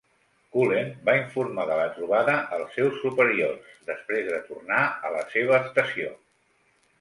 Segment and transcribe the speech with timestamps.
[0.53, 4.81] Cullen va informar de la trobada als seus superiors després de tornar
[5.11, 6.11] a la seva estació.